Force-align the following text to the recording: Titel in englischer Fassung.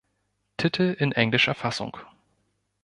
Titel 0.57 0.95
in 0.97 1.11
englischer 1.11 1.53
Fassung. 1.53 1.95